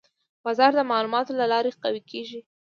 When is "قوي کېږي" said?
1.83-2.39